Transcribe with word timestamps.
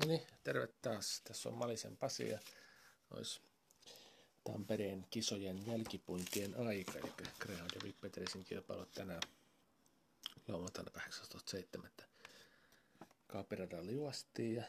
No 0.00 0.06
niin, 0.06 0.26
terve 0.44 0.68
taas. 0.82 1.20
Tässä 1.24 1.48
on 1.48 1.54
Malisen 1.54 1.96
Pasi 1.96 2.28
ja 2.28 2.38
olisi 3.10 3.40
Tampereen 4.44 5.06
kisojen 5.10 5.66
jälkipuintien 5.66 6.54
aika, 6.56 6.98
eli 6.98 7.12
Greyhound 7.38 7.70
ja 7.74 7.80
Vippeterisin 7.84 8.44
kilpailut 8.44 8.92
tänään 8.92 9.22
lauantaina 10.48 10.90
18.7. 10.98 12.04
Kaapiradalla 13.26 13.90
juostiin 13.90 14.54
ja 14.54 14.64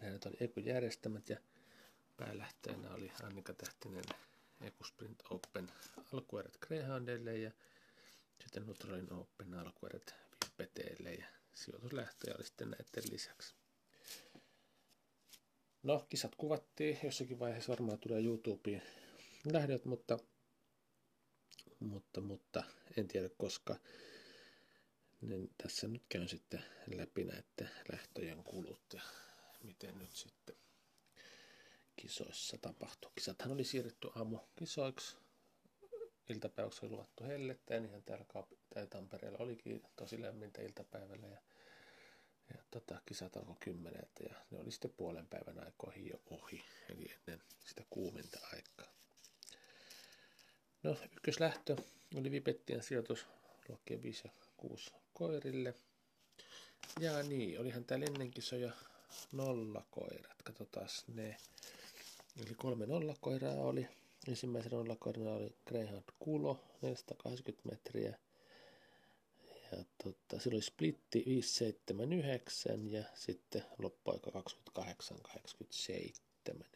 näitä 0.00 0.28
oli 0.28 0.36
Eku 0.40 0.60
järjestämät 0.60 1.28
ja 1.28 1.36
päälähteenä 2.16 2.94
oli 2.94 3.12
Annika 3.22 3.54
Tähtinen 3.54 4.04
Eku 4.60 4.84
Sprint 4.84 5.22
Open 5.30 5.72
alkuerät 6.12 6.56
Greyhoundille 6.56 7.36
ja 7.36 7.50
sitten 8.42 8.66
Nutrolin 8.66 9.12
Open 9.12 9.54
alkuerät 9.54 10.14
Vippeteille 10.44 11.14
ja 11.14 11.26
sijoituslähtöjä 11.54 12.34
oli 12.36 12.44
sitten 12.44 12.70
näiden 12.70 13.12
lisäksi. 13.12 13.54
No, 15.84 16.06
kisat 16.08 16.34
kuvattiin, 16.34 16.98
jossakin 17.02 17.38
vaiheessa 17.38 17.72
varmaan 17.72 17.98
tulee 17.98 18.22
YouTubeen 18.22 18.82
lähdöt, 19.52 19.84
mutta, 19.84 20.18
mutta, 21.80 22.20
mutta 22.20 22.64
en 22.96 23.08
tiedä 23.08 23.28
koska. 23.38 23.76
Niin 25.20 25.50
tässä 25.62 25.88
nyt 25.88 26.02
käyn 26.08 26.28
sitten 26.28 26.64
läpi 26.96 27.24
näiden 27.24 27.70
lähtöjen 27.92 28.44
kulut 28.44 28.82
ja 28.94 29.02
miten 29.62 29.98
nyt 29.98 30.16
sitten 30.16 30.56
kisoissa 31.96 32.58
tapahtui. 32.58 33.10
Kisathan 33.14 33.52
oli 33.52 33.64
siirretty 33.64 34.08
aamukisoiksi. 34.14 35.16
Iltapäiväksi 36.28 36.86
oli 36.86 36.92
luvattu 36.92 37.24
hellettä 37.24 37.74
ja 37.74 37.80
niinhän 37.80 38.02
täällä 38.02 38.26
Tampereella 38.90 39.38
olikin 39.38 39.82
tosi 39.96 40.22
lämmintä 40.22 40.62
iltapäivällä. 40.62 41.26
Ja 41.26 41.38
ja 42.50 42.62
tota, 42.70 43.00
kisat 43.06 43.36
alkoi 43.36 43.56
kymmeneltä 43.60 44.24
ja 44.28 44.34
ne 44.50 44.58
oli 44.58 44.70
sitten 44.70 44.94
puolen 44.96 45.26
päivän 45.26 45.64
aikoihin 45.64 46.08
jo 46.08 46.20
ohi, 46.30 46.64
eli 46.88 47.14
ennen 47.26 47.46
sitä 47.66 47.84
kuuminta 47.90 48.38
aikaa. 48.52 48.94
No, 50.82 50.96
ykköslähtö 51.16 51.76
oli 52.14 52.30
Vipettien 52.30 52.82
sijoitus 52.82 53.26
luokkien 53.68 54.02
5 54.02 54.22
ja 54.24 54.30
6 54.56 54.90
koirille. 55.12 55.74
Ja 57.00 57.22
niin, 57.22 57.60
olihan 57.60 57.84
täällä 57.84 58.06
ennen 58.06 58.30
kisoja 58.30 58.72
nollakoirat. 59.32 60.42
Katsotaan 60.42 60.88
ne. 61.14 61.36
Eli 62.36 62.54
kolme 62.54 62.86
nollakoiraa 62.86 63.54
oli. 63.54 63.88
Ensimmäisenä 64.28 64.76
nollakoirana 64.76 65.30
oli 65.30 65.54
Greyhound 65.66 66.04
Kulo, 66.18 66.60
480 66.82 67.68
metriä 67.68 68.18
tota, 70.04 70.40
silloin 70.40 70.56
oli 70.56 70.62
splitti 70.62 71.24
579 71.26 72.92
ja 72.92 73.04
sitten 73.14 73.64
loppuaika 73.78 74.30
2887. 74.30 76.66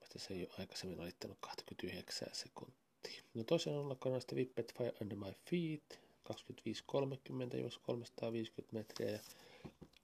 Eli 0.00 0.08
se 0.16 0.34
ei 0.34 0.42
ole 0.42 0.54
aikaisemmin 0.58 1.00
alittanut 1.00 1.38
29 1.40 2.28
sekuntia. 2.32 3.22
No 3.34 3.44
toisen 3.44 3.74
on 3.74 4.20
sitten 4.20 4.36
Vippet 4.36 4.74
Fire 4.78 4.92
Under 5.00 5.18
My 5.18 5.32
Feet 5.50 6.00
2530 6.24 7.56
jos 7.56 7.78
350 7.78 8.76
metriä 8.76 9.10
ja 9.10 9.18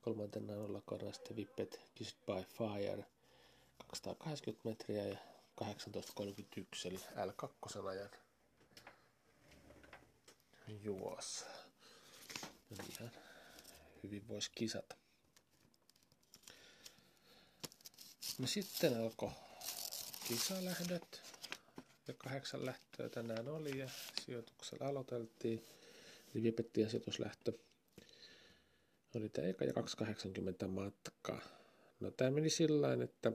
kolmantena 0.03 0.53
on 0.53 0.83
sitten 1.13 1.37
Vippet 1.37 1.81
Kissed 1.95 2.19
by 2.27 2.45
Fire 2.57 3.05
280 3.89 4.69
metriä 4.69 5.07
ja 5.07 5.17
1831 5.57 6.89
eli 6.89 6.97
L2 6.97 7.49
ajan 7.89 8.11
juos. 10.69 11.45
Eli 12.71 12.89
ihan 12.91 13.11
hyvin 14.03 14.29
voisi 14.29 14.51
kisata. 14.55 14.97
No 18.39 18.47
sitten 18.47 19.01
alkoi 19.01 19.31
kisalähdöt. 20.29 21.23
Ja 22.09 22.15
kahdeksan 22.15 22.67
lähtöä 22.67 23.09
tänään 23.09 23.49
oli 23.49 23.79
ja 23.79 23.89
sijoituksella 24.25 24.87
aloiteltiin. 24.87 25.67
Eli 26.35 26.43
Vipettien 26.43 26.91
sijoituslähtö 26.91 27.53
oli 29.15 29.29
tämä 29.29 29.49
eka 29.49 29.65
ja 29.65 29.73
280 29.73 30.69
matka. 30.69 31.41
No 32.01 32.11
tämä 32.11 32.31
meni 32.31 32.51
sillä 32.51 32.89
että 33.05 33.33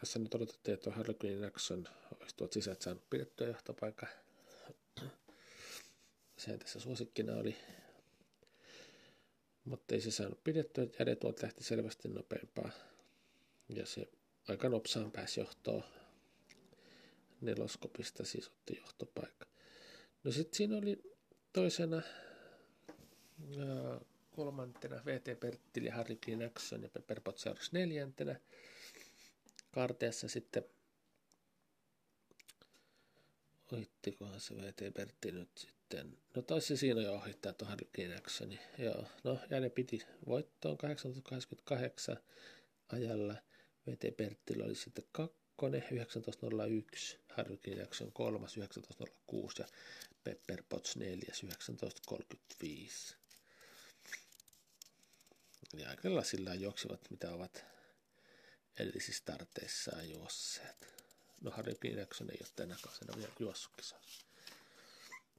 tässä 0.00 0.18
nyt 0.18 0.34
odotettiin, 0.34 0.74
että 0.74 0.90
Harlequin 0.90 1.40
Jackson 1.40 1.88
olisi 2.20 2.36
tuolta 2.36 2.54
sisältä 2.54 2.84
saanut 2.84 3.10
pidettyä 3.10 3.46
johtopaikan 3.46 4.08
sehän 6.44 6.58
tässä 6.58 6.80
suosikkina 6.80 7.32
oli. 7.32 7.56
Mutta 9.64 9.94
ei 9.94 10.00
se 10.00 10.10
saanut 10.10 10.44
pidettyä, 10.44 10.84
että 10.84 11.16
tuolta 11.16 11.42
lähti 11.42 11.64
selvästi 11.64 12.08
nopeampaa. 12.08 12.70
Ja 13.68 13.86
se 13.86 14.08
aika 14.48 14.68
nopsaan 14.68 15.12
pääsi 15.12 15.40
johtoon 15.40 15.84
neloskopista, 17.40 18.24
siis 18.24 18.48
otti 18.48 18.76
johtopaikka. 18.76 19.46
No 20.24 20.32
sitten 20.32 20.56
siinä 20.56 20.76
oli 20.76 21.16
toisena 21.52 22.02
kolmantena 24.30 25.04
VT 25.04 25.40
Perttili, 25.40 25.88
Harry 25.88 26.16
Klinakson 26.16 26.82
ja 26.82 26.88
Pepper 26.88 27.20
Potsaurus 27.20 27.72
neljäntenä. 27.72 28.40
Karteassa 29.70 30.28
sitten 30.28 30.64
ohittikohan 33.72 34.40
se 34.40 34.56
VT 34.56 34.94
Pertti 34.94 35.32
nyt 35.32 35.48
sitten. 35.54 35.83
No 36.34 36.42
taisi 36.42 36.76
siinä 36.76 37.02
jo 37.02 37.14
ohittaa 37.14 37.54
Harry 37.64 37.88
Joo, 38.78 39.04
no 39.24 39.38
ja 39.50 39.60
ne 39.60 39.70
piti 39.70 40.00
voittoon 40.26 40.78
1888 40.78 42.16
ajalla. 42.88 43.34
VT 43.86 44.16
Perttillä 44.16 44.64
oli 44.64 44.74
sitten 44.74 45.04
kakkonen 45.12 45.82
1901, 45.82 47.18
Harry 47.28 47.58
Jackson 47.66 48.12
kolmas 48.12 48.54
1906 48.54 49.62
ja 49.62 49.68
Pepper 50.24 50.62
Potts 50.68 50.96
neljäs 50.96 51.40
1935. 51.40 53.16
Eli 55.74 55.84
aika 55.84 56.22
sillä 56.22 56.54
juoksivat, 56.54 57.10
mitä 57.10 57.30
ovat 57.30 57.64
edellisissä 58.78 59.12
starteissaan 59.12 60.10
juosseet. 60.10 60.94
No 61.40 61.50
Harry 61.50 61.74
Jackson 61.96 62.30
ei 62.30 62.38
ole 62.40 62.48
tänä 62.56 62.76
kausina 62.82 63.16
vielä 63.16 63.32
juossut. 63.38 63.72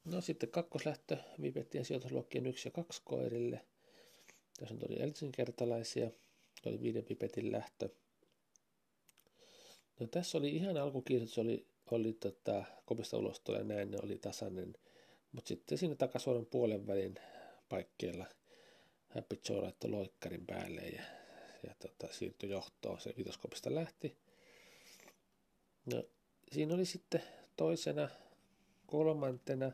No 0.06 0.22
sitten 0.22 0.50
kakkoslähtö 0.50 1.18
viipettien 1.42 1.86
sijoitusluokkien 1.86 2.46
1 2.46 2.68
ja 2.68 2.72
2 2.72 3.02
koirille. 3.06 3.66
Tässä 4.60 4.74
on 4.74 4.80
tuli 4.80 5.02
elsinkertalaisia. 5.02 6.12
Oli 6.66 6.82
viiden 6.82 7.04
pipetin 7.04 7.52
lähtö. 7.52 7.90
No 10.00 10.08
tässä 10.08 10.38
oli 10.38 10.50
ihan 10.50 10.78
alkukiitos, 10.78 11.38
oli, 11.38 11.66
oli 11.92 12.14
tota, 12.14 12.64
kopista 12.86 13.18
ulos 13.18 13.42
ja 13.48 13.64
näin, 13.64 13.92
ne 13.92 13.98
oli 14.04 14.18
tasainen. 14.18 14.76
Mutta 15.32 15.48
sitten 15.48 15.78
siinä 15.78 15.96
takasuoran 15.96 16.46
puolen 16.46 16.88
välin 16.88 17.16
paikkeilla 17.70 18.26
Happy 19.10 19.40
Joe 19.50 19.62
laittoi 19.62 19.90
loikkarin 19.90 20.46
päälle 20.46 20.82
ja, 20.82 21.04
ja 21.64 21.76
tota, 21.80 22.14
siirtyi 22.14 22.50
johtoon. 22.50 23.02
Se 23.02 23.14
vitoskopista 23.18 23.76
lähti. 23.76 24.18
No, 25.94 26.04
siinä 26.52 26.74
oli 26.74 26.86
sitten 26.86 27.24
toisena, 27.56 28.10
kolmantena 28.88 29.72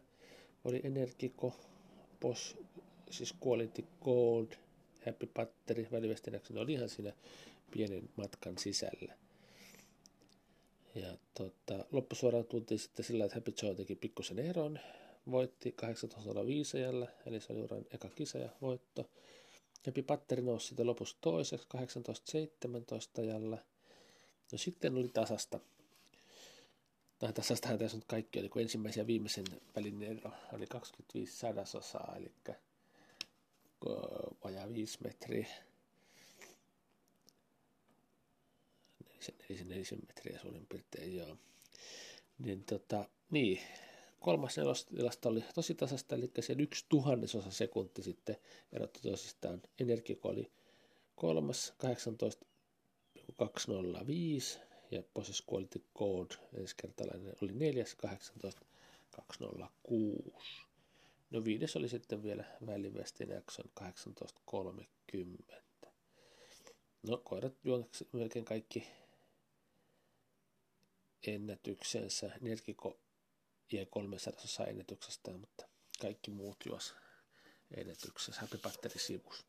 oli 0.66 0.81
Energico, 0.83 1.55
Boss, 2.19 2.57
siis 3.09 3.35
Quality 3.47 3.85
Gold, 4.01 4.47
Happy 5.05 5.27
Patteri, 5.27 5.88
välivästinäkseni 5.91 6.59
oli 6.59 6.73
ihan 6.73 6.89
siinä 6.89 7.13
pienen 7.72 8.09
matkan 8.16 8.57
sisällä. 8.57 9.13
Ja 10.95 11.17
tota, 11.33 11.85
loppusuoraan 11.91 12.45
tultiin 12.45 12.79
sitten 12.79 13.05
sillä, 13.05 13.25
että 13.25 13.35
Happy 13.35 13.53
Joe 13.63 13.75
teki 13.75 13.95
pikkusen 13.95 14.39
eron, 14.39 14.79
voitti 15.31 15.72
1805 15.72 16.78
ajalla, 16.78 17.07
eli 17.25 17.41
se 17.41 17.53
oli 17.53 17.61
uran 17.61 17.85
eka 17.91 18.09
kisa 18.09 18.38
ja 18.38 18.49
voitto. 18.61 19.09
Happy 19.85 20.02
Patteri 20.02 20.41
nousi 20.41 20.67
sitten 20.67 20.87
lopussa 20.87 21.17
toiseksi 21.22 21.67
1817 21.69 23.22
ajalla. 23.22 23.58
No 24.52 24.58
sitten 24.58 24.97
oli 24.97 25.08
tasasta 25.08 25.59
tai 27.22 27.34
tässä 27.34 27.56
tässä 27.56 27.97
nyt 27.97 28.06
kaikki 28.08 28.40
oli, 28.40 28.50
kun 28.50 28.62
ensimmäisen 28.62 29.02
ja 29.02 29.08
viimeisen 29.08 29.46
välin 29.76 30.03
ero 30.03 30.32
oli 30.53 30.68
25 30.68 31.38
sadasosaa, 31.38 32.16
eli 32.18 32.32
vajaa 34.44 34.70
5 34.70 34.97
metriä. 35.03 35.47
Nelisen, 39.09 39.35
nelisen 39.70 40.00
metriä 40.08 40.40
suurin 40.40 40.66
piirtein, 40.66 41.16
joo. 41.16 41.38
Niin, 42.40 42.64
tota, 42.64 43.09
niin, 43.32 43.62
kolmas 44.20 44.58
nelostilasta 44.58 45.29
oli 45.29 45.44
tosi 45.56 45.76
tasasta, 45.76 46.16
eli 46.16 46.32
se 46.40 46.56
yksi 46.59 46.85
tuhannesosa 46.90 47.52
sekunti 47.52 48.03
sitten 48.03 48.38
erotti 48.73 49.00
toisistaan. 49.02 49.62
Energiko 49.79 50.29
oli 50.29 50.52
kolmas, 51.16 51.73
18,205 51.78 54.59
ja 54.91 55.03
Possess 55.14 55.43
Quality 55.52 55.85
Code 55.97 56.35
ensikertalainen 56.58 57.34
oli 57.41 57.52
4.18.206. 57.52 60.43
No 61.32 61.46
viides 61.46 61.76
oli 61.76 61.90
sitten 61.90 62.23
vielä 62.23 62.43
Välivestin 62.66 63.38
Action 63.38 63.70
18.30. 63.79 63.85
No 67.03 67.17
koirat 67.17 67.53
juoksi 67.64 68.08
melkein 68.14 68.46
kaikki 68.46 68.88
ennätyksensä. 71.28 72.32
Nerkiko 72.41 72.99
jäi 73.72 73.85
300 73.85 74.66
ennätyksestä, 74.67 75.32
mutta 75.32 75.67
kaikki 76.02 76.32
muut 76.32 76.58
juos 76.66 76.96
ennätyksessä. 77.78 78.41
Happy 78.41 78.58
Batteri 78.58 78.99
sivus. 78.99 79.46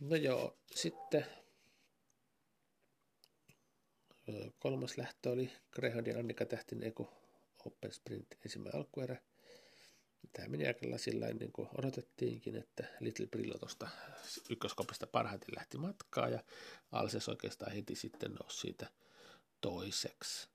No 0.00 0.16
joo, 0.16 0.56
sitten 0.74 1.26
kolmas 4.58 4.98
lähtö 4.98 5.30
oli 5.30 5.52
Greyhound 5.72 6.06
ja 6.06 6.18
Annika 6.18 6.46
Tähtin 6.46 6.82
Eku 6.82 7.08
Open 7.66 7.92
Sprint 7.92 8.26
ensimmäinen 8.44 8.80
alkuerä. 8.80 9.16
Tämä 10.32 10.48
meni 10.48 10.66
aika 10.66 10.98
sillä 10.98 11.26
niin 11.26 11.52
kuin 11.52 11.68
odotettiinkin, 11.78 12.56
että 12.56 12.84
Little 13.00 13.26
Brillo 13.26 13.58
tuosta 13.58 13.88
ykköskopista 14.50 15.06
parhaiten 15.06 15.54
lähti 15.56 15.78
matkaa 15.78 16.28
ja 16.28 16.42
Alses 16.92 17.28
oikeastaan 17.28 17.72
heti 17.72 17.94
sitten 17.94 18.32
nousi 18.34 18.60
siitä 18.60 18.86
toiseksi. 19.60 20.48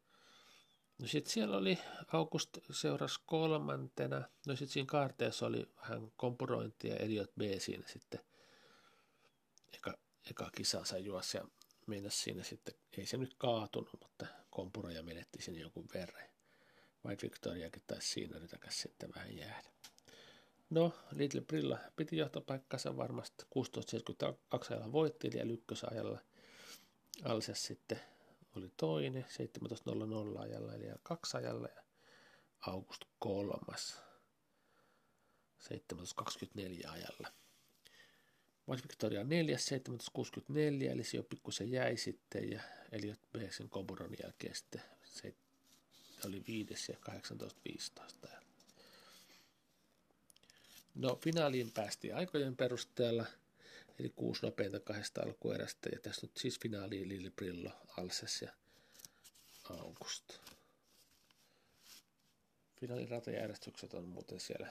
No 1.00 1.08
sitten 1.08 1.34
siellä 1.34 1.58
oli 1.58 1.80
August 2.08 2.50
seurasi 2.72 3.20
kolmantena. 3.26 4.24
No 4.48 4.56
sitten 4.56 4.74
siinä 4.74 4.88
kaarteessa 4.88 5.46
oli 5.46 5.70
vähän 5.82 6.12
kompurointia, 6.18 6.96
Eliot 6.96 7.32
B 7.36 7.42
siinä 7.58 7.88
sitten 7.88 8.20
eka, 9.74 9.98
eka 10.30 10.50
kisansa 10.56 10.98
juosi 10.98 11.38
ja 11.38 11.46
mennä 11.92 12.10
siinä 12.10 12.44
sitten, 12.44 12.74
ei 12.98 13.06
se 13.06 13.18
nyt 13.18 13.34
kaatunut, 13.38 13.98
mutta 14.02 14.26
kompuroja 14.50 15.04
menetti 15.04 15.42
sinne 15.42 15.60
jonkun 15.60 15.88
verran. 15.94 16.24
White 17.06 17.22
Victoriakin 17.22 17.84
taisi 17.88 18.08
siinä 18.08 18.40
rytäkäs 18.40 18.82
sitten 18.82 19.10
vähän 19.16 19.38
jäädä. 19.38 19.70
No, 20.70 20.94
Little 21.12 21.42
Brilla 21.42 21.80
piti 21.96 22.18
johtopaikkansa 22.18 22.98
varmasti 22.98 23.44
16.72 23.44 24.72
ajalla 24.72 24.92
voitti, 24.92 25.30
eli 25.34 25.54
ykkösajalla. 25.54 26.20
Alses 27.24 27.64
sitten 27.64 28.00
oli 28.56 28.72
toinen 28.78 29.26
17.00 30.36 30.42
ajalla, 30.42 30.74
eli 30.74 30.86
kaksi 31.04 31.38
ajalla, 31.38 31.68
ja 31.76 31.84
August 32.60 33.02
kolmas 33.20 34.02
17.24 35.60 36.90
ajalla. 36.90 37.41
White 38.72 38.84
Victoria 38.88 39.24
4, 39.24 39.58
764, 39.58 40.92
eli 40.92 41.04
se 41.04 41.18
jo 41.18 41.24
pikkusen 41.24 41.72
jäi 41.72 41.98
sitten, 41.98 42.52
ja 42.52 42.62
Eliot 42.92 43.20
B. 43.32 43.36
sen 43.50 43.70
Koburon 43.70 44.16
jälkeen 44.24 44.56
sitten 44.56 44.82
se 45.04 45.34
oli 46.26 46.44
5 46.48 46.92
ja 46.92 46.98
18.15. 48.26 48.30
No 50.96 51.16
finaaliin 51.16 51.72
päästiin 51.72 52.16
aikojen 52.16 52.56
perusteella, 52.56 53.26
eli 54.00 54.10
kuusi 54.16 54.46
nopeinta 54.46 54.80
kahdesta 54.80 55.22
alkuerästä, 55.22 55.90
ja 55.90 56.00
tässä 56.00 56.22
nyt 56.22 56.38
siis 56.38 56.60
finaaliin 56.60 57.10
Lili 57.10 57.30
Brillo, 57.30 57.72
Alses 57.98 58.42
ja 58.42 58.52
August. 59.70 60.34
Finaalin 62.80 63.10
ratajärjestykset 63.10 63.94
on 63.94 64.06
muuten 64.06 64.40
siellä 64.40 64.68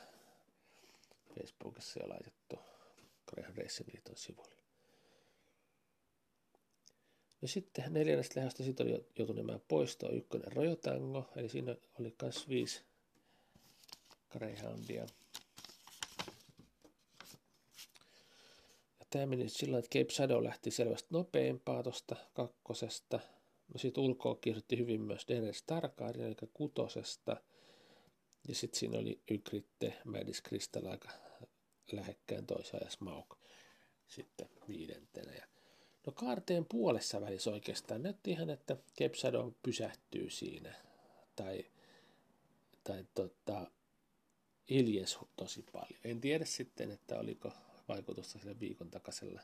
Facebookissa 1.34 2.00
jo 2.00 2.08
laitettu 2.08 2.58
Greyhound 3.30 3.58
Racing 3.58 3.88
Liiton 3.92 4.16
sivuille. 4.16 4.60
No 7.42 7.48
sitten 7.48 7.92
neljännestä 7.92 8.40
lähdöstä 8.40 8.62
sitten 8.62 8.86
oli 8.86 9.04
joutunut 9.18 9.68
poistoa 9.68 10.10
ykkönen 10.10 10.52
Rojotango, 10.52 11.30
eli 11.36 11.48
siinä 11.48 11.76
oli 12.00 12.14
myös 12.22 12.48
viisi 12.48 12.82
Greyhoundia. 14.30 15.06
Ja 19.00 19.06
tämä 19.10 19.26
meni 19.26 19.48
sillä 19.48 19.78
että 19.78 19.98
Cape 19.98 20.12
Shadow 20.12 20.44
lähti 20.44 20.70
selvästi 20.70 21.08
nopeampaa 21.10 21.82
tuosta 21.82 22.16
kakkosesta. 22.34 23.20
No 23.74 23.78
sitten 23.78 24.04
ulkoa 24.04 24.34
kirjoitti 24.34 24.78
hyvin 24.78 25.00
myös 25.00 25.24
Dennis 25.28 25.62
Tarkardin, 25.62 26.26
eli 26.26 26.36
kutosesta. 26.54 27.36
Ja 28.48 28.54
sitten 28.54 28.78
siinä 28.78 28.98
oli 28.98 29.20
Ykritte, 29.30 29.98
Madis 30.04 30.42
Crystal 30.42 30.86
aika 30.86 31.08
lähekkään 31.92 32.46
toisaan 32.46 32.80
ja 32.84 32.90
Smaug 32.90 33.34
sitten 34.08 34.48
viidentenä. 34.68 35.32
Ja 35.32 35.46
no 36.06 36.12
kaarteen 36.12 36.64
puolessa 36.64 37.20
välissä 37.20 37.50
oikeastaan 37.50 38.02
näytti 38.02 38.30
ihan, 38.30 38.50
että 38.50 38.76
Cape 38.98 39.16
Shadow 39.16 39.52
pysähtyy 39.62 40.30
siinä. 40.30 40.74
Tai, 41.36 41.64
tai 42.84 43.04
tota, 43.14 43.70
hiljes 44.70 45.18
tosi 45.36 45.62
paljon. 45.72 46.00
En 46.04 46.20
tiedä 46.20 46.44
sitten, 46.44 46.90
että 46.90 47.18
oliko 47.18 47.52
vaikutusta 47.88 48.38
sille 48.38 48.60
viikon 48.60 48.90
takaisella, 48.90 49.40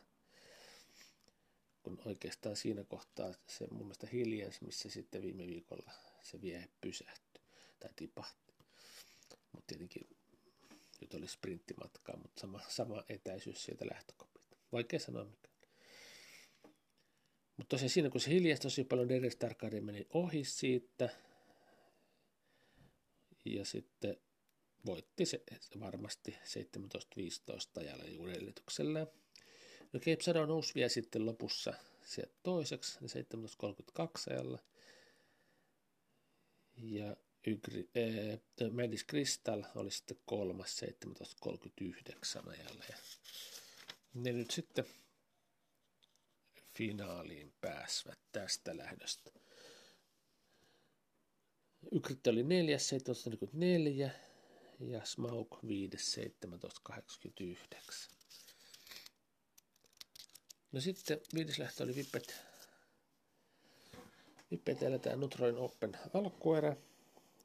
kun 1.82 1.98
oikeastaan 2.04 2.56
siinä 2.56 2.84
kohtaa 2.84 3.34
se 3.46 3.66
mun 3.70 3.82
mielestä 3.82 4.06
hiljens, 4.12 4.60
missä 4.60 4.90
sitten 4.90 5.22
viime 5.22 5.46
viikolla 5.46 5.90
se 6.22 6.40
vie 6.42 6.68
pysähtyi 6.80 7.42
tai 7.80 7.90
tipahti. 7.96 8.54
Mutta 9.52 9.66
tietenkin 9.66 10.15
nyt 11.00 11.14
oli 11.14 11.28
sprinttimatkaa, 11.28 12.16
mutta 12.16 12.40
sama, 12.40 12.60
sama 12.68 13.04
etäisyys 13.08 13.64
sieltä 13.64 13.86
lähtökopilta. 13.92 14.56
Vaikea 14.72 15.00
sanoa 15.00 15.24
mikä. 15.24 15.48
Mutta 17.56 17.68
tosiaan 17.68 17.90
siinä, 17.90 18.10
kun 18.10 18.20
se 18.20 18.30
hiljasti 18.30 18.62
tosi 18.62 18.84
paljon 18.84 19.08
Dennis 19.08 19.36
Tarkardin 19.36 19.84
meni 19.84 20.06
ohi 20.14 20.44
siitä, 20.44 21.08
ja 23.44 23.64
sitten 23.64 24.16
voitti 24.86 25.26
se 25.26 25.42
varmasti 25.80 26.38
17-15 27.78 27.80
ajalla 27.80 28.04
uudelletuksella. 28.18 29.06
No 29.92 30.00
Cape 30.00 30.22
Shadow 30.22 30.48
nousi 30.48 30.74
vielä 30.74 30.88
sitten 30.88 31.26
lopussa 31.26 31.74
sieltä 32.04 32.34
toiseksi, 32.42 32.98
17.32 32.98 33.04
ajalla. 34.30 34.58
Ja 36.76 37.16
Ygri, 37.46 37.88
äh, 37.96 38.70
Madis 38.72 39.06
Crystal 39.06 39.64
oli 39.74 39.90
sitten 39.90 40.18
kolmas 40.24 40.80
17.39 40.82 42.50
ajalla. 42.50 42.84
Ja 42.90 42.96
ne 44.14 44.32
nyt 44.32 44.50
sitten 44.50 44.84
finaaliin 46.74 47.52
pääsvät 47.60 48.18
tästä 48.32 48.76
lähdöstä. 48.76 49.30
Ykritte 51.92 52.30
oli 52.30 52.42
4, 52.42 52.76
17.44 52.76 54.10
ja 54.80 55.04
Smaug 55.04 55.58
5, 55.66 56.20
17.89. 56.88 58.16
No 60.72 60.80
sitten 60.80 61.20
viides 61.34 61.58
lähtö 61.58 61.84
oli 61.84 61.94
Vippet. 61.94 62.34
Vippet 64.50 64.82
eletään 64.82 65.20
Nutroin 65.20 65.56
Open 65.56 65.98
alkuerä 66.14 66.76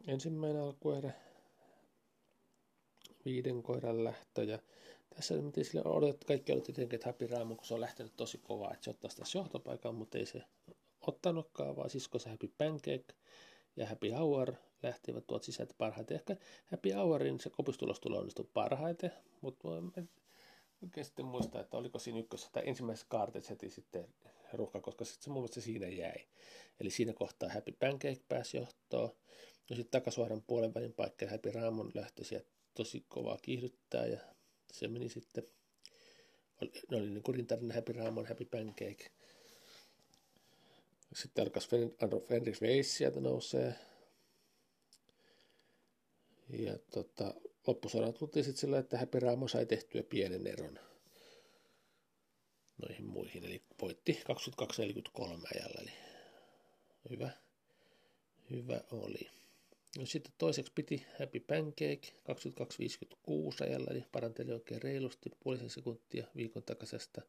ensimmäinen 0.07 0.61
alkuerä, 0.61 1.11
viiden 3.25 3.63
koiran 3.63 4.03
lähtö 4.03 4.43
ja 4.43 4.59
tässä 5.15 5.35
nyt 5.35 5.55
sille 5.61 5.81
odotettu, 5.85 6.27
kaikki 6.27 6.51
oli 6.51 6.61
tietenkin, 6.61 6.95
että 6.95 7.09
Happy 7.09 7.27
Raamu, 7.27 7.55
kun 7.55 7.65
se 7.65 7.73
on 7.73 7.81
lähtenyt 7.81 8.13
tosi 8.17 8.37
kovaa, 8.37 8.73
että 8.73 8.83
se 8.83 8.89
ottaisi 8.89 9.17
tässä 9.17 9.37
johtopaikan, 9.37 9.95
mutta 9.95 10.17
ei 10.17 10.25
se 10.25 10.43
ottanutkaan, 11.01 11.75
vaan 11.75 11.89
siskossa 11.89 12.29
Happy 12.29 12.51
Pancake 12.57 13.15
ja 13.75 13.87
Happy 13.87 14.09
Hour 14.09 14.53
lähtivät 14.83 15.27
tuot 15.27 15.43
sisältä 15.43 15.73
parhaiten. 15.77 16.15
Ehkä 16.15 16.35
Happy 16.71 16.91
Hourin 16.91 17.39
se 17.39 17.49
kopistulos 17.49 17.99
tulee 17.99 18.19
onnistua 18.19 18.45
parhaiten, 18.53 19.11
mutta 19.41 19.67
en 19.97 20.09
oikein 20.83 21.05
sitten 21.05 21.25
muista, 21.25 21.59
että 21.59 21.77
oliko 21.77 21.99
siinä 21.99 22.19
ykkössä 22.19 22.49
tai 22.51 22.63
ensimmäisessä 22.65 23.07
kaartissa 23.09 23.49
heti 23.49 23.69
sitten 23.69 24.07
ruuhka, 24.53 24.81
koska 24.81 25.05
sitten 25.05 25.23
se 25.23 25.29
mun 25.29 25.41
mielestä 25.41 25.61
siinä 25.61 25.87
jäi. 25.87 26.27
Eli 26.79 26.89
siinä 26.89 27.13
kohtaa 27.13 27.49
Happy 27.49 27.71
Pancake 27.71 28.21
pääsi 28.29 28.57
johtoon. 28.57 29.09
No 29.69 29.75
sitten 29.75 29.91
takasuoran 30.01 30.43
puolen 30.47 30.73
välin 30.73 30.93
paikka 30.93 31.25
ja 31.25 31.31
Happy 31.31 31.51
Raamon 31.51 31.91
lähtö 31.93 32.23
sieltä 32.23 32.49
tosi 32.73 33.05
kovaa 33.09 33.37
kiihdyttää 33.41 34.05
ja 34.05 34.19
se 34.71 34.87
meni 34.87 35.09
sitten, 35.09 35.43
ne 36.91 36.97
oli 36.97 37.09
niin 37.09 37.23
kurintarinen 37.23 37.75
Happy 37.75 37.93
Raamon, 37.93 38.25
Happy 38.25 38.45
Pancake. 38.45 39.11
Sitten 41.13 41.43
alkas 41.43 41.69
Fenris 42.27 42.61
Race 42.61 42.83
sieltä 42.83 43.19
nousee. 43.19 43.75
Ja 46.49 46.77
tota, 46.91 47.33
loppusodan 47.67 48.13
tultiin 48.13 48.45
sitten 48.45 48.61
sillä, 48.61 48.79
että 48.79 48.97
Happy 48.97 49.19
Raamo 49.19 49.47
sai 49.47 49.65
tehtyä 49.65 50.03
pienen 50.03 50.47
eron 50.47 50.79
noihin 52.81 53.05
muihin. 53.05 53.45
Eli 53.45 53.63
voitti 53.81 54.23
22.43 55.21 55.23
ajalla, 55.55 55.81
eli 55.81 55.91
hyvä, 57.09 57.29
hyvä 58.49 58.81
oli. 58.91 59.40
No 59.97 60.05
sitten 60.05 60.33
toiseksi 60.37 60.71
piti 60.75 61.05
Happy 61.19 61.39
Pancake 61.39 62.01
22.56 62.01 63.63
ajalla, 63.63 63.91
eli 63.91 64.05
paranteli 64.11 64.51
oikein 64.51 64.81
reilusti 64.81 65.29
puolisen 65.39 65.69
sekuntia 65.69 66.27
viikon 66.35 66.63
takaisesta. 66.63 67.21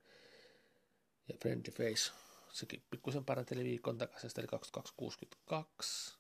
Ja 1.28 1.34
Friendly 1.40 1.72
Face, 1.72 2.12
sekin 2.52 2.82
pikkusen 2.90 3.24
paranteli 3.24 3.64
viikon 3.64 3.98
takaisesta, 3.98 4.40
eli 4.40 4.48
22.62. 5.52 6.16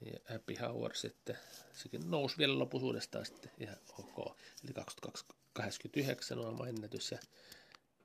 Ja 0.00 0.18
Happy 0.24 0.54
Hour 0.60 0.94
sitten, 0.94 1.38
sekin 1.72 2.10
nousi 2.10 2.38
vielä 2.38 2.58
lopusuudestaan 2.58 3.26
sitten 3.26 3.50
ihan 3.58 3.76
ok. 3.98 4.38
Eli 4.64 4.72
2289 4.74 6.38
on 6.38 6.68
ennätys 6.68 7.12
ja 7.12 7.18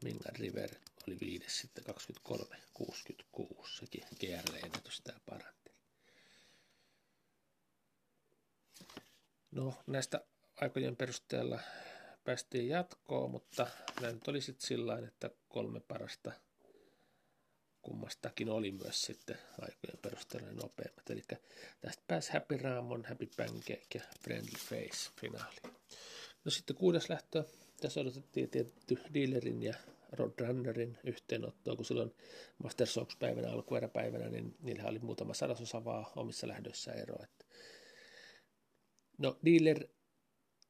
Mingan 0.04 0.36
River 0.36 0.70
oli 1.08 1.18
viides 1.20 1.60
sitten 1.60 1.84
2366. 1.84 3.78
Sekin 3.78 4.04
GRL-ennätys 4.20 5.02
tämä. 5.02 5.40
No 9.52 9.74
näistä 9.88 10.26
aikojen 10.62 10.96
perusteella 10.96 11.60
päästiin 12.24 12.68
jatkoon, 12.68 13.32
mutta 13.32 13.68
nämä 14.02 14.14
nyt 14.14 14.28
oli 14.28 14.42
sitten 14.42 14.68
sillä 14.68 14.98
että 15.08 15.30
kolme 15.50 15.80
parasta 15.80 16.32
kummastakin 17.82 18.50
oli 18.50 18.72
myös 18.72 19.02
sitten 19.02 19.38
aikojen 19.62 19.98
perusteella 20.02 20.52
nopeammat. 20.52 21.10
Eli 21.10 21.22
tästä 21.82 22.04
pääsi 22.08 22.34
Happy 22.34 22.58
Ramon, 22.58 23.06
Happy 23.06 23.30
Pancake 23.38 23.88
ja 23.94 24.02
Friendly 24.22 24.58
Face 24.58 25.12
finaaliin. 25.22 25.76
No 26.46 26.52
sitten 26.52 26.76
kuudes 26.76 27.10
lähtö. 27.10 27.44
Tässä 27.82 28.00
odotettiin 28.00 28.50
tietty 28.50 28.98
dealerin 29.14 29.64
ja 29.64 29.74
Roadrunnerin 30.12 30.98
yhteenottoa, 31.04 31.76
kun 31.76 31.86
silloin 31.86 32.16
Master 32.64 32.88
Sox-päivänä, 32.88 33.52
alkueräpäivänä, 33.52 34.30
niin 34.30 34.56
niillä 34.60 34.84
oli 34.90 35.00
muutama 35.00 35.34
sadasosa 35.34 35.86
vaan 35.86 36.06
omissa 36.16 36.48
lähdöissä 36.48 36.92
eroa. 36.92 37.26
No, 39.18 39.38
dealer 39.46 39.88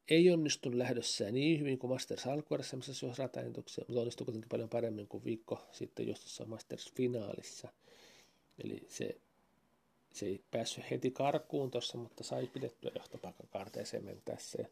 ei 0.08 0.30
onnistunut 0.30 0.78
lähdössään 0.78 1.34
niin 1.34 1.60
hyvin 1.60 1.78
kuin 1.78 1.90
Masters 1.90 2.26
alkuerässä, 2.26 2.76
missä 2.76 2.94
se 2.94 3.06
olisi 3.06 3.22
rataentuksia, 3.22 3.84
mutta 3.88 4.00
onnistui 4.00 4.24
kuitenkin 4.24 4.48
paljon 4.48 4.68
paremmin 4.68 5.08
kuin 5.08 5.24
viikko 5.24 5.68
sitten 5.72 6.08
just 6.08 6.22
tuossa 6.22 6.44
Masters-finaalissa. 6.44 7.68
Eli 8.64 8.86
se, 8.88 9.20
se 10.12 10.26
ei 10.26 10.44
päässyt 10.50 10.90
heti 10.90 11.10
karkuun 11.10 11.70
tuossa, 11.70 11.98
mutta 11.98 12.24
sai 12.24 12.46
pidettyä 12.46 12.90
johtopaikan 12.94 13.48
kaarteeseen. 13.50 14.06
Ja 14.06 14.66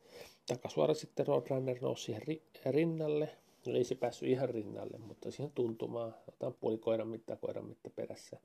takasuora 0.46 0.94
sitten 0.94 1.26
Roadrunner 1.26 1.78
nousi 1.80 2.04
siihen 2.04 2.22
rinnalle. 2.66 3.36
No 3.68 3.76
ei 3.76 3.84
se 3.84 3.94
päässyt 3.94 4.28
ihan 4.28 4.48
rinnalle, 4.48 4.98
mutta 4.98 5.30
siihen 5.30 5.52
tuntumaan. 5.52 6.14
Otan 6.28 6.54
puoli 6.54 6.78
koiran 6.78 7.08
mitta, 7.08 7.36
koiran 7.36 7.68
mitta 7.68 7.90
perässä. 7.90 8.36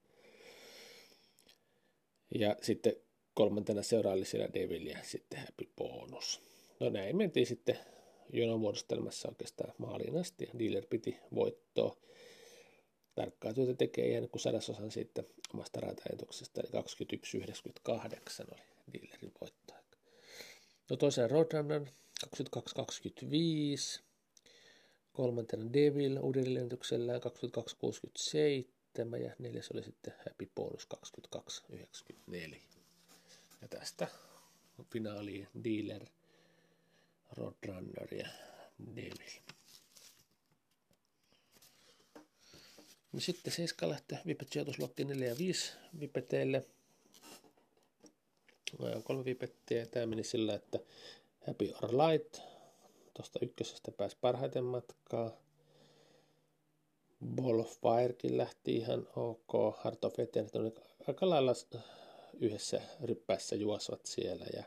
Ja 2.39 2.55
sitten 2.61 2.95
kolmantena 3.33 3.83
seuraali 3.83 4.25
siellä 4.25 4.53
Devil 4.53 4.85
ja 4.85 4.97
sitten 5.03 5.39
Happy 5.39 5.69
Bonus. 5.77 6.41
No 6.79 6.89
näin 6.89 7.17
mentiin 7.17 7.45
sitten 7.45 7.77
jonomuodostelmassa 8.33 9.29
oikeastaan 9.29 9.73
maaliin 9.77 10.17
asti. 10.17 10.49
Dealer 10.59 10.85
piti 10.89 11.17
voittoa. 11.35 11.97
Tarkkaa 13.15 13.53
työtä 13.53 13.73
tekee 13.73 14.11
ihan 14.11 14.29
kuin 14.29 14.41
sadasosan 14.41 14.91
siitä 14.91 15.23
omasta 15.53 15.79
rataetuksesta, 15.79 16.61
eli 16.61 16.69
21.98 16.69 16.75
oli 18.51 18.61
dealerin 18.93 19.31
voitto. 19.41 19.73
No 20.89 20.95
toisena 20.95 21.27
Roadrunner 21.27 21.81
22.25, 21.81 21.87
kolmantena 25.13 25.73
Devil 25.73 26.17
uudelleen 26.21 26.69
22.67 26.71 26.77
ja 29.23 29.35
neljäs 29.39 29.71
oli 29.71 29.83
sitten 29.83 30.13
Happy 30.17 30.49
Bonus 30.55 30.87
22.94. 31.73 31.79
Ja 33.61 33.67
tästä 33.67 34.07
finaaliin 34.91 35.47
Dealer 35.63 36.05
Roadrunner 37.31 38.13
ja 38.13 38.27
Devil. 38.95 39.41
No 43.11 43.19
sitten 43.19 43.53
seiska 43.53 43.89
lähtee 43.89 44.19
vipet 44.25 44.51
sijoituslokki 44.51 45.05
4 45.05 45.27
ja 45.27 45.37
5 45.37 45.71
vipeteille. 45.99 46.65
Kolme 49.03 49.25
vipettiä. 49.25 49.85
Tämä 49.85 50.05
meni 50.05 50.23
sillä, 50.23 50.53
että 50.53 50.79
Happy 51.47 51.73
or 51.81 51.89
Light 51.91 52.52
tuosta 53.13 53.39
ykkösestä 53.41 53.91
pääsi 53.91 54.17
parhaiten 54.21 54.63
matkaa. 54.63 55.31
Ball 57.35 57.59
of 57.59 57.77
Firekin 57.81 58.37
lähti 58.37 58.75
ihan 58.75 59.07
ok. 59.15 59.77
Heart 59.83 60.05
of 60.05 60.19
Etienne 60.19 60.51
oli 60.53 60.73
aika 61.07 61.29
lailla 61.29 61.53
yhdessä 62.33 62.81
ryppäissä 63.03 63.55
juosvat 63.55 64.05
siellä. 64.05 64.45
Ja, 64.53 64.63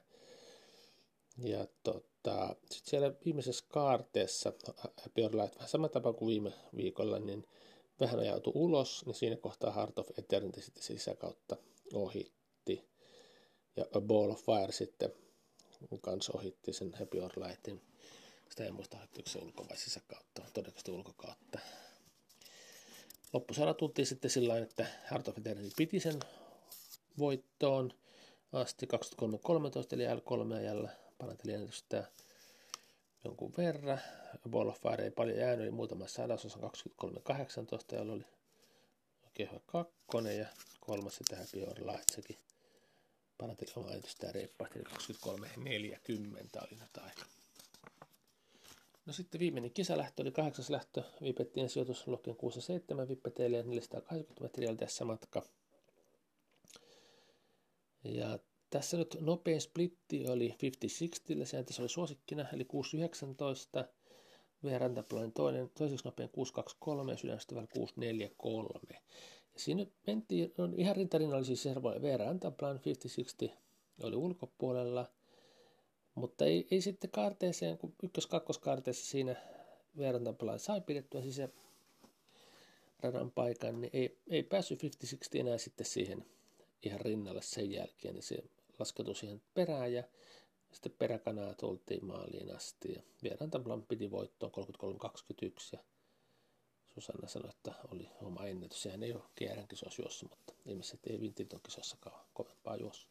ja 1.38 1.66
tota, 1.82 2.56
sitten 2.70 2.90
siellä 2.90 3.12
viimeisessä 3.24 3.64
kaarteessa 3.68 4.52
Happy 4.76 5.22
or 5.22 5.36
Light, 5.36 5.54
vähän 5.54 5.68
sama 5.68 5.88
tapa 5.88 6.12
kuin 6.12 6.26
viime 6.26 6.52
viikolla, 6.76 7.18
niin 7.18 7.46
vähän 8.00 8.18
ajautui 8.18 8.52
ulos, 8.56 9.06
niin 9.06 9.14
siinä 9.14 9.36
kohtaa 9.36 9.72
Heart 9.72 9.98
of 9.98 10.18
Eternity 10.18 10.62
sitten 10.62 10.82
sisäkautta 10.82 11.56
ohitti. 11.94 12.88
Ja 13.76 13.84
A 13.94 14.00
Ball 14.00 14.30
of 14.30 14.44
Fire 14.44 14.72
sitten 14.72 15.12
kanssa 16.00 16.32
ohitti 16.34 16.72
sen 16.72 16.94
Happy 16.98 17.20
or 17.20 17.30
Lightin. 17.36 17.82
Sitä 18.50 18.64
ei 18.64 18.72
muista, 18.72 18.96
ohittiko 18.96 19.30
se 19.30 19.38
ulko- 19.38 19.68
vai 19.68 19.76
sisäkautta, 19.76 20.42
todennäköisesti 20.42 20.90
ulkokautta. 20.90 21.58
Loppusara 23.32 23.74
tultiin 23.74 24.06
sitten 24.06 24.30
sillä 24.30 24.58
että 24.58 24.86
Heart 25.10 25.28
of 25.28 25.38
Eternity 25.38 25.70
piti 25.76 26.00
sen 26.00 26.20
voittoon 27.18 27.92
asti 28.52 28.86
23.13 28.86 28.98
eli 29.92 30.04
L3 30.06 30.54
ajalla 30.54 30.90
paranteli 31.18 31.52
ennätystä 31.52 32.04
jonkun 33.24 33.52
verran. 33.56 34.00
Ball 34.50 34.68
of 34.68 34.80
Fire 34.80 35.04
ei 35.04 35.10
paljon 35.10 35.38
jäänyt, 35.38 35.60
eli 35.60 35.70
muutama 35.70 36.06
sadasosa 36.06 36.58
23.18, 36.58 37.96
jolla 37.96 38.12
oli 38.12 38.24
oikein 39.24 39.50
hyvä 39.50 39.60
kakkonen 39.66 40.38
ja 40.38 40.46
kolmas 40.80 41.16
sitten 41.16 41.38
Happy 41.38 41.62
Or 41.62 41.86
Light, 41.92 42.08
sekin 42.12 42.38
paranteli 43.38 43.72
omaa 43.76 43.90
ennätystä 43.90 44.26
ja 44.26 44.32
reippahti, 44.32 44.78
23.40 44.78 44.84
oli 46.62 46.80
nyt 46.80 46.96
aika. 46.96 47.22
No 49.06 49.12
sitten 49.12 49.38
viimeinen 49.38 49.70
kisalähtö 49.70 50.22
oli 50.22 50.32
kahdeksas 50.32 50.70
lähtö, 50.70 51.02
vipettiin 51.22 51.68
sijoitus 51.68 52.06
Lokkien 52.06 52.36
6 52.36 52.58
ja 52.58 52.62
7 52.62 53.08
vippeteille 53.08 53.56
ja 53.56 53.62
480 53.62 54.42
metriä 54.42 54.74
tässä 54.74 55.04
matka. 55.04 55.42
Ja 58.04 58.38
tässä 58.70 58.96
nyt 58.96 59.16
nopein 59.20 59.60
splitti 59.60 60.28
oli 60.28 60.54
50-60, 61.42 61.44
se 61.44 61.62
tässä 61.62 61.82
oli 61.82 61.88
suosikkina, 61.88 62.48
eli 62.52 62.64
619. 62.64 63.84
V-Rantaplan 64.64 65.32
toinen, 65.32 65.70
toiseksi 65.78 66.04
nopein 66.04 66.28
623 66.28 67.12
ja 67.12 67.18
sydänstyvällä 67.18 67.68
643. 67.72 69.02
Ja 69.54 69.60
siinä 69.60 69.86
mentiin, 70.06 70.54
no 70.58 70.68
ihan 70.76 70.96
rintarinnan 70.96 71.38
oli 71.38 71.44
siis 71.44 71.64
V-Rantaplan 72.02 72.80
50-60 73.46 73.50
oli 74.02 74.16
ulkopuolella, 74.16 75.06
mutta 76.16 76.44
ei, 76.44 76.66
ei 76.70 76.80
sitten 76.80 77.10
kaarteeseen, 77.10 77.78
kun 77.78 77.94
ykkös-kakkoskaarteessa 78.02 79.06
siinä 79.06 79.36
V-Rantaplan 79.98 80.58
sai 80.58 80.80
pidettyä 80.80 81.22
se 81.30 81.48
radan 83.00 83.30
paikan, 83.30 83.80
niin 83.80 83.90
ei, 83.92 84.18
ei 84.30 84.42
päässyt 84.42 84.82
50-60 84.82 84.86
enää 85.34 85.58
sitten 85.58 85.86
siihen 85.86 86.24
ihan 86.82 87.00
rinnalle 87.00 87.42
sen 87.42 87.70
jälkeen, 87.70 88.14
niin 88.14 88.22
se 88.22 88.36
laskeutui 88.78 89.14
siihen 89.14 89.42
perään 89.54 89.92
ja 89.92 90.04
sitten 90.72 90.92
peräkanaa 90.98 91.54
tultiin 91.54 92.04
maaliin 92.04 92.56
asti 92.56 92.92
ja 92.92 93.02
Vieran 93.22 93.50
Tamplan 93.50 93.82
piti 93.82 94.10
voittoon 94.10 94.52
33-21 94.52 95.48
ja 95.72 95.78
Susanna 96.94 97.28
sanoi, 97.28 97.50
että 97.50 97.74
oli 97.92 98.08
oma 98.22 98.46
ennätys. 98.46 98.82
Sehän 98.82 99.02
ei 99.02 99.12
ole 99.12 99.22
kierän 99.34 99.68
kisossa 99.68 100.02
juossa, 100.02 100.26
mutta 100.30 100.54
ilmeisesti 100.66 101.10
ei 101.10 101.20
Vintilton 101.20 101.60
kisossakaan 101.62 102.26
kovempaa 102.34 102.76
juossa. 102.76 103.08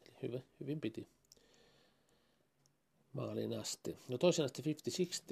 Eli 0.00 0.16
hyvin, 0.22 0.44
hyvin 0.60 0.80
piti 0.80 1.08
maaliin 3.12 3.58
asti. 3.58 3.96
No 4.08 4.18
toisen 4.18 4.44
asti 4.44 4.62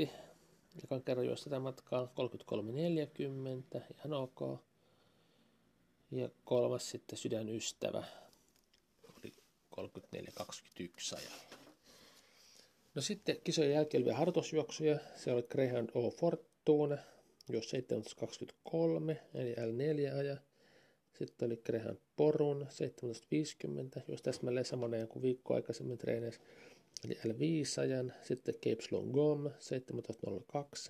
50-60, 0.05 0.09
joka 0.83 1.01
kerran 1.01 1.27
juossa 1.27 1.45
tätä 1.45 1.61
matkaa 1.61 2.13
33-40, 3.79 3.81
ihan 3.99 4.13
ok. 4.13 4.61
Ja 6.11 6.29
kolmas 6.45 6.91
sitten 6.91 7.19
sydänystävä 7.19 8.05
34-21 9.77 11.17
ajalla. 11.17 11.61
No 12.95 13.03
sitten 13.03 13.37
kisojen 13.45 13.73
jälkeen 13.73 14.03
oli 14.03 14.13
harjoitusjuoksuja. 14.13 14.99
Se 15.17 15.33
oli 15.33 15.43
Greyhound 15.43 15.91
O 15.95 16.11
Fortuna, 16.11 16.99
jos 17.49 17.73
17.23, 17.73 19.17
eli 19.35 19.55
L4 19.55 20.19
aja. 20.19 20.37
Sitten 21.13 21.47
oli 21.47 21.57
Greyhound 21.57 21.99
Porun 22.17 22.67
17.50, 23.97 24.03
jos 24.09 24.23
täsmälleen 24.23 24.67
samanlainen 24.67 25.09
kuin 25.09 25.23
viikko 25.23 25.55
aikaisemmin 25.55 25.99
treeneissä, 25.99 26.41
eli 27.05 27.15
L5 27.15 27.81
ajan. 27.81 28.13
Sitten 28.23 28.55
Cape 28.55 29.11
Gom 29.13 29.47
17.02, 29.47 29.53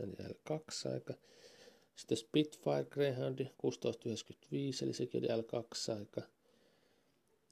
eli 0.02 0.28
L2 0.28 0.92
aika. 0.92 1.14
Sitten 1.97 2.16
Spitfire 2.16 2.85
Greyhound 2.90 3.40
16.95, 3.40 3.49
eli 4.83 4.92
sekin 4.92 5.21
oli 5.25 5.42
L2 5.42 5.99
aika. 5.99 6.23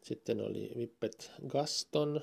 Sitten 0.02 0.40
oli 0.40 0.73
Vippet 0.76 1.31
Gaston 1.49 2.21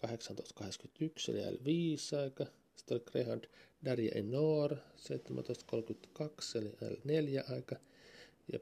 1881 0.00 1.32
eli 1.32 1.40
L5 1.40 2.18
aika. 2.22 2.46
Sitten 2.76 2.94
oli 2.94 3.04
Greyhound 3.04 3.44
Darja 3.84 4.12
Enor 4.14 4.76
1732 4.76 6.58
eli 6.58 6.68
L4 6.68 7.52
aika. 7.52 7.76
Ja 8.52 8.58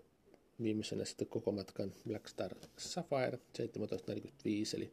viimeisenä 0.62 1.04
sitten 1.04 1.26
koko 1.26 1.52
matkan 1.52 1.92
Blackstar 2.08 2.54
Sapphire 2.78 3.38
17.45 3.58 4.76
eli 4.76 4.92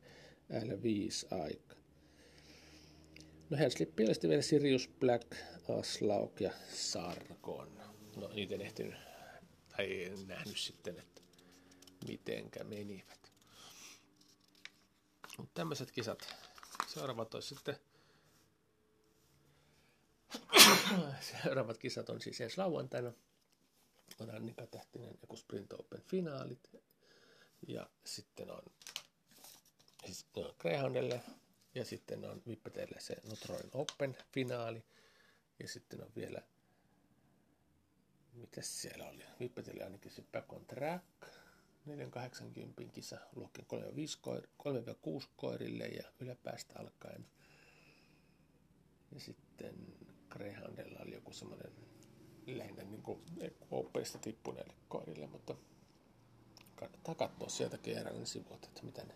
L5 0.52 1.36
aika. 1.40 1.77
No 3.50 3.58
Helslippi 3.58 4.04
oli 4.04 4.14
sitten 4.14 4.30
vielä 4.30 4.42
Sirius 4.42 4.90
Black, 5.00 5.36
Aslauk 5.80 6.42
ja 6.42 6.52
Sargon. 6.74 7.82
No 8.16 8.28
niitä 8.28 8.56
en 8.56 8.62
ehtinyt, 8.62 8.96
tai 9.78 10.04
en 10.04 10.28
nähnyt 10.28 10.58
sitten, 10.58 11.00
että 11.00 11.22
mitenkä 12.08 12.64
menivät. 12.64 13.32
Mutta 15.38 15.52
tämmöiset 15.54 15.92
kisat. 15.92 16.36
Seuraavat 16.88 17.34
olisi 17.34 17.56
sitten 17.56 17.76
Seuraavat 21.44 21.78
kisat 21.78 22.10
on 22.10 22.22
siis 22.22 22.42
ensi 22.42 22.58
lauantaina. 22.58 23.12
On 24.20 24.36
Annika 24.36 24.68
Tähtinen 24.68 25.18
ja 25.30 25.38
Sprint 25.38 25.74
Open 25.74 26.02
finaalit. 26.02 26.70
Ja 27.68 27.90
sitten 28.06 28.52
on 28.52 28.64
siis 30.06 30.26
no, 30.36 30.56
Greyhoundelle 30.60 31.22
sitten 31.86 32.26
on 32.26 32.42
Vippetelle 32.48 33.00
se 33.00 33.16
Notroin 33.30 33.70
Open 33.74 34.18
finaali. 34.32 34.84
Ja 35.60 35.68
sitten 35.68 36.04
on 36.04 36.12
vielä, 36.16 36.42
mitä 38.34 38.62
siellä 38.62 39.10
oli? 39.10 39.24
Vippetelle 39.40 39.84
ainakin 39.84 40.12
se 40.12 40.24
Back 40.32 40.54
on 40.54 40.66
Track. 40.66 41.06
480 41.86 42.84
kisa 42.94 43.18
luokkien 43.36 43.68
3-6 45.22 45.28
koirille 45.36 45.86
ja 45.88 46.04
yläpäästä 46.20 46.74
alkaen. 46.80 47.26
Ja 49.12 49.20
sitten 49.20 49.76
Greyhoundilla 50.30 51.00
oli 51.00 51.14
joku 51.14 51.34
semmoinen 51.34 51.72
lähinnä 52.48 52.84
niin 52.84 53.02
kuin 53.02 53.26
oppeista 53.72 54.18
tippuneille 54.18 54.74
koirille, 54.90 55.28
mutta 55.28 55.56
kannattaa 56.76 57.16
katsoa 57.16 57.50
sieltä 57.50 57.78
kerran 57.78 58.26
sivut, 58.26 58.66
että 58.66 58.84
mitä 58.84 59.04
ne, 59.04 59.16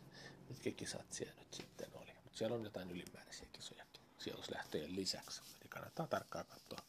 mitkä 0.49 0.71
kisat 0.71 1.13
siellä 1.13 1.33
nyt 1.39 1.53
sitten 1.53 1.87
oli. 1.93 2.00
Mutta 2.31 2.39
siellä 2.39 2.55
on 2.55 2.63
jotain 2.63 2.91
ylimääräisiä 2.91 3.47
kisojakin 3.51 4.01
sijoituslähtöjen 4.17 4.95
lisäksi, 4.95 5.41
eli 5.61 5.69
kannattaa 5.69 6.07
tarkkaan 6.07 6.45
katsoa, 6.45 6.79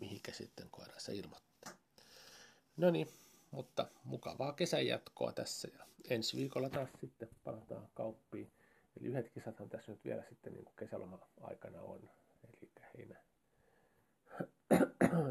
mihinkä 0.00 0.32
sitten 0.32 0.70
koirassa 0.70 1.12
ilmoittaa. 1.12 1.72
No 2.76 2.90
niin, 2.90 3.08
mutta 3.50 3.90
mukavaa 4.04 4.52
kesän 4.52 4.86
jatkoa 4.86 5.32
tässä 5.32 5.68
ja 5.78 5.86
ensi 6.10 6.36
viikolla 6.36 6.70
taas 6.70 6.88
sitten 7.00 7.28
palataan 7.44 7.88
kauppiin. 7.94 8.52
Eli 9.00 9.08
yhdet 9.08 9.30
kisathan 9.30 9.68
tässä 9.68 9.92
nyt 9.92 10.04
vielä 10.04 10.22
sitten 10.28 10.52
niin 10.52 10.64
kuin 10.64 10.76
kesäloma 10.76 11.18
aikana 11.40 11.80
on, 11.80 12.10
eli 12.48 12.70
heinä, 12.94 13.20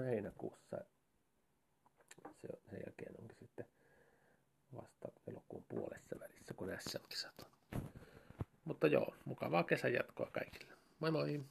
heinäkuussa. 0.10 0.78
Se, 2.42 2.48
sen 2.70 2.82
jälkeen 2.86 3.22
onkin 3.22 3.38
sitten 3.40 3.66
vasta 4.76 5.08
elokuun 5.28 5.66
puolessa 5.70 6.20
välissä, 6.20 6.54
kun 6.54 6.72
SM-kisat 6.80 7.42
on. 7.42 7.53
Mutta 8.66 8.88
joo, 8.88 9.16
mukavaa 9.26 9.64
kesän 9.64 9.94
jatkoa 9.94 10.30
kaikille. 10.32 10.74
Moi 11.00 11.12
moi! 11.12 11.44